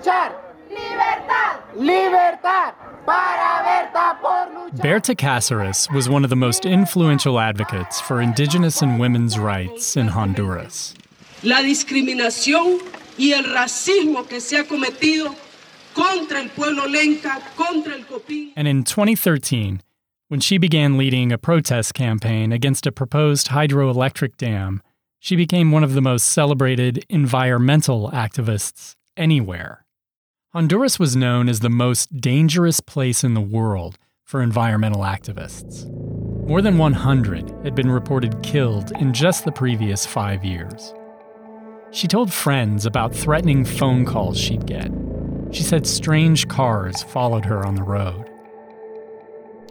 luchar. 0.00 0.32
Libertad. 0.68 1.60
Libertad. 1.76 2.74
Para 3.04 3.62
Berta 3.64 4.18
por 4.20 4.54
luchar. 4.54 4.82
Berta 4.82 5.14
Cáceres 5.14 5.92
was 5.92 6.08
one 6.08 6.24
of 6.24 6.30
the 6.30 6.36
most 6.36 6.64
influential 6.64 7.40
advocates 7.40 8.00
for 8.00 8.20
indigenous 8.20 8.82
and 8.82 9.00
women's 9.00 9.38
rights 9.38 9.96
in 9.96 10.08
Honduras. 10.08 10.94
La 11.42 11.62
discriminación 11.62 12.78
y 13.18 13.32
el 13.32 13.44
racismo 13.44 14.28
que 14.28 14.40
se 14.40 14.58
ha 14.58 14.64
cometido 14.64 15.34
contra 15.94 16.40
el 16.40 16.50
pueblo 16.50 16.86
lenca, 16.86 17.40
contra 17.56 17.94
el 17.94 18.04
COPINH. 18.04 18.52
And 18.56 18.68
in 18.68 18.84
2013, 18.84 19.80
when 20.28 20.40
she 20.40 20.58
began 20.58 20.96
leading 20.96 21.32
a 21.32 21.38
protest 21.38 21.94
campaign 21.94 22.52
against 22.52 22.86
a 22.86 22.92
proposed 22.92 23.48
hydroelectric 23.48 24.36
dam, 24.36 24.82
she 25.18 25.34
became 25.34 25.72
one 25.72 25.82
of 25.82 25.94
the 25.94 26.00
most 26.00 26.28
celebrated 26.28 27.04
environmental 27.08 28.10
activists 28.12 28.94
anywhere. 29.16 29.79
Honduras 30.52 30.98
was 30.98 31.14
known 31.14 31.48
as 31.48 31.60
the 31.60 31.70
most 31.70 32.20
dangerous 32.20 32.80
place 32.80 33.22
in 33.22 33.34
the 33.34 33.40
world 33.40 33.96
for 34.24 34.42
environmental 34.42 35.02
activists. 35.02 35.88
More 36.44 36.60
than 36.60 36.76
100 36.76 37.48
had 37.62 37.76
been 37.76 37.88
reported 37.88 38.42
killed 38.42 38.90
in 38.98 39.12
just 39.12 39.44
the 39.44 39.52
previous 39.52 40.04
five 40.04 40.44
years. 40.44 40.92
She 41.92 42.08
told 42.08 42.32
friends 42.32 42.84
about 42.84 43.14
threatening 43.14 43.64
phone 43.64 44.04
calls 44.04 44.40
she'd 44.40 44.66
get. 44.66 44.90
She 45.52 45.62
said 45.62 45.86
strange 45.86 46.48
cars 46.48 47.00
followed 47.00 47.44
her 47.44 47.64
on 47.64 47.76
the 47.76 47.84
road. 47.84 48.28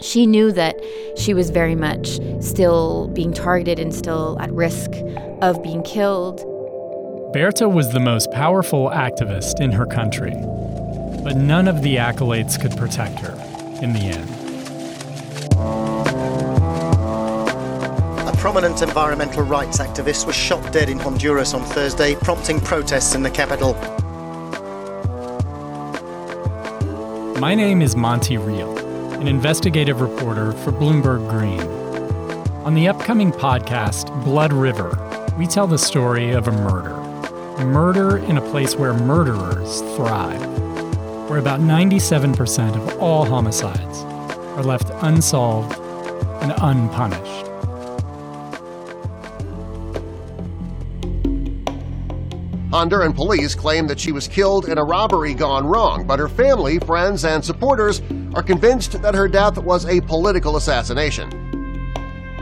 She 0.00 0.26
knew 0.26 0.52
that 0.52 0.80
she 1.18 1.34
was 1.34 1.50
very 1.50 1.74
much 1.74 2.18
still 2.40 3.08
being 3.08 3.34
targeted 3.34 3.78
and 3.78 3.94
still 3.94 4.38
at 4.40 4.50
risk 4.50 4.90
of 5.42 5.62
being 5.62 5.82
killed. 5.82 6.42
Berta 7.32 7.66
was 7.66 7.90
the 7.90 8.00
most 8.00 8.30
powerful 8.30 8.90
activist 8.90 9.58
in 9.58 9.72
her 9.72 9.86
country, 9.86 10.32
but 11.24 11.34
none 11.34 11.66
of 11.66 11.80
the 11.80 11.96
accolades 11.96 12.60
could 12.60 12.76
protect 12.76 13.20
her 13.20 13.32
in 13.80 13.94
the 13.94 14.00
end. 14.00 14.28
A 18.28 18.36
prominent 18.36 18.82
environmental 18.82 19.44
rights 19.44 19.78
activist 19.78 20.26
was 20.26 20.36
shot 20.36 20.74
dead 20.74 20.90
in 20.90 20.98
Honduras 20.98 21.54
on 21.54 21.62
Thursday, 21.62 22.16
prompting 22.16 22.60
protests 22.60 23.14
in 23.14 23.22
the 23.22 23.30
capital. 23.30 23.72
My 27.40 27.54
name 27.54 27.80
is 27.80 27.96
Monte 27.96 28.36
Reel, 28.36 28.76
an 29.18 29.26
investigative 29.26 30.02
reporter 30.02 30.52
for 30.52 30.70
Bloomberg 30.70 31.30
Green. 31.30 31.62
On 32.66 32.74
the 32.74 32.88
upcoming 32.88 33.32
podcast, 33.32 34.12
Blood 34.22 34.52
River, 34.52 34.98
we 35.38 35.46
tell 35.46 35.66
the 35.66 35.78
story 35.78 36.32
of 36.32 36.46
a 36.46 36.52
murder. 36.52 37.01
Murder 37.64 38.18
in 38.18 38.38
a 38.38 38.40
place 38.50 38.76
where 38.76 38.92
murderers 38.92 39.80
thrive, 39.96 40.40
where 41.28 41.38
about 41.38 41.60
97% 41.60 42.76
of 42.76 42.98
all 43.00 43.24
homicides 43.24 43.98
are 44.56 44.62
left 44.62 44.90
unsolved 45.02 45.78
and 46.42 46.52
unpunished. 46.58 47.46
Honduran 52.70 53.14
police 53.14 53.54
claim 53.54 53.86
that 53.86 54.00
she 54.00 54.12
was 54.12 54.26
killed 54.26 54.68
in 54.68 54.78
a 54.78 54.84
robbery 54.84 55.34
gone 55.34 55.66
wrong, 55.66 56.06
but 56.06 56.18
her 56.18 56.28
family, 56.28 56.78
friends, 56.78 57.24
and 57.24 57.44
supporters 57.44 58.00
are 58.34 58.42
convinced 58.42 59.00
that 59.02 59.14
her 59.14 59.28
death 59.28 59.58
was 59.58 59.84
a 59.86 60.00
political 60.00 60.56
assassination. 60.56 61.30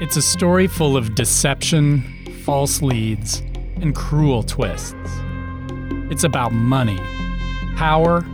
It's 0.00 0.16
a 0.16 0.22
story 0.22 0.66
full 0.66 0.96
of 0.96 1.14
deception, 1.14 2.02
false 2.44 2.82
leads, 2.82 3.42
and 3.84 3.94
cruel 3.94 4.42
twists. 4.42 4.94
It's 6.10 6.24
about 6.24 6.54
money, 6.54 6.98
power, 7.76 8.24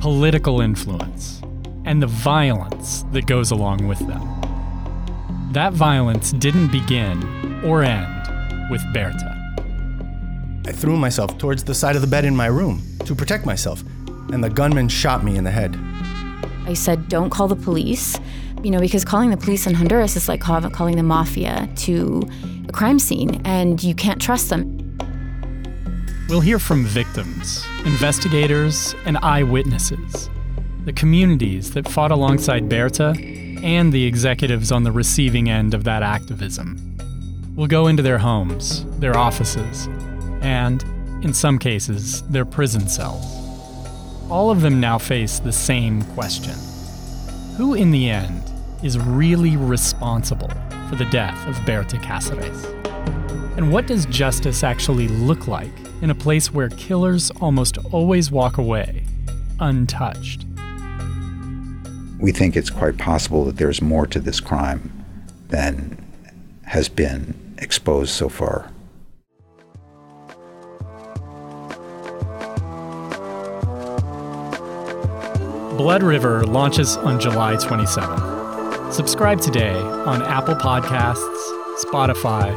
political 0.00 0.60
influence, 0.60 1.40
and 1.86 2.02
the 2.02 2.06
violence 2.06 3.04
that 3.12 3.26
goes 3.26 3.50
along 3.50 3.88
with 3.88 4.00
them. 4.00 4.20
That 5.52 5.72
violence 5.72 6.32
didn't 6.32 6.70
begin 6.70 7.62
or 7.64 7.82
end 7.82 8.70
with 8.70 8.82
Berta. 8.92 9.34
I 10.66 10.72
threw 10.72 10.98
myself 10.98 11.38
towards 11.38 11.64
the 11.64 11.74
side 11.74 11.96
of 11.96 12.02
the 12.02 12.06
bed 12.06 12.26
in 12.26 12.36
my 12.36 12.46
room 12.46 12.82
to 13.06 13.14
protect 13.14 13.46
myself, 13.46 13.82
and 14.30 14.44
the 14.44 14.50
gunman 14.50 14.90
shot 14.90 15.24
me 15.24 15.38
in 15.38 15.44
the 15.44 15.50
head. 15.50 15.74
I 16.66 16.74
said, 16.74 17.08
don't 17.08 17.30
call 17.30 17.48
the 17.48 17.56
police, 17.56 18.20
you 18.62 18.70
know, 18.70 18.80
because 18.80 19.06
calling 19.06 19.30
the 19.30 19.38
police 19.38 19.66
in 19.66 19.72
Honduras 19.72 20.16
is 20.16 20.28
like 20.28 20.42
calling 20.42 20.96
the 20.96 21.02
mafia 21.02 21.66
to 21.76 22.28
a 22.68 22.72
crime 22.72 22.98
scene, 22.98 23.40
and 23.46 23.82
you 23.82 23.94
can't 23.94 24.20
trust 24.20 24.50
them. 24.50 24.84
We'll 26.28 26.40
hear 26.40 26.58
from 26.58 26.84
victims, 26.84 27.64
investigators, 27.86 28.94
and 29.06 29.16
eyewitnesses, 29.22 30.28
the 30.84 30.92
communities 30.92 31.70
that 31.70 31.88
fought 31.88 32.10
alongside 32.10 32.68
Berta, 32.68 33.14
and 33.62 33.90
the 33.94 34.04
executives 34.04 34.70
on 34.70 34.82
the 34.82 34.92
receiving 34.92 35.48
end 35.48 35.72
of 35.72 35.84
that 35.84 36.02
activism. 36.02 36.98
We'll 37.56 37.66
go 37.66 37.86
into 37.86 38.02
their 38.02 38.18
homes, 38.18 38.84
their 38.98 39.16
offices, 39.16 39.86
and, 40.42 40.82
in 41.24 41.32
some 41.32 41.58
cases, 41.58 42.20
their 42.24 42.44
prison 42.44 42.88
cells. 42.88 43.24
All 44.30 44.50
of 44.50 44.60
them 44.60 44.80
now 44.80 44.98
face 44.98 45.38
the 45.38 45.50
same 45.50 46.02
question 46.12 46.54
Who, 47.56 47.72
in 47.72 47.90
the 47.90 48.10
end, 48.10 48.42
is 48.82 48.98
really 48.98 49.56
responsible 49.56 50.50
for 50.90 50.96
the 50.96 51.06
death 51.06 51.48
of 51.48 51.64
Berta 51.64 51.96
Cáceres? 51.96 52.77
And 53.58 53.72
what 53.72 53.88
does 53.88 54.06
justice 54.06 54.62
actually 54.62 55.08
look 55.08 55.48
like 55.48 55.72
in 56.00 56.10
a 56.10 56.14
place 56.14 56.54
where 56.54 56.68
killers 56.68 57.32
almost 57.40 57.76
always 57.90 58.30
walk 58.30 58.56
away 58.56 59.02
untouched? 59.58 60.46
We 62.20 62.30
think 62.30 62.56
it's 62.56 62.70
quite 62.70 62.98
possible 62.98 63.44
that 63.46 63.56
there's 63.56 63.82
more 63.82 64.06
to 64.06 64.20
this 64.20 64.38
crime 64.38 65.04
than 65.48 65.98
has 66.66 66.88
been 66.88 67.34
exposed 67.58 68.12
so 68.12 68.28
far. 68.28 68.70
Blood 75.76 76.04
River 76.04 76.44
launches 76.44 76.96
on 76.96 77.18
July 77.18 77.56
27th. 77.56 78.92
Subscribe 78.92 79.40
today 79.40 79.74
on 79.74 80.22
Apple 80.22 80.54
Podcasts, 80.54 81.82
Spotify, 81.82 82.56